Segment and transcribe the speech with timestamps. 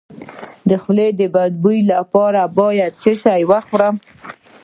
[0.69, 3.95] د خولې د بد بوی لپاره باید څه شی وخورم؟